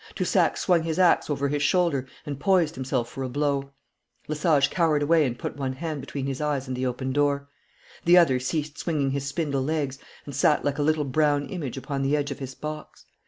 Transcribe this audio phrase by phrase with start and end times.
[0.15, 3.69] Toussac swung his axe over his shoulder and poised himself for a blow.
[4.27, 7.47] Lesage cowered away and put one hand between his eyes and the open door.
[8.05, 12.01] The other ceased swinging his spindle legs and sat like a little brown image upon
[12.01, 13.05] the edge of his box.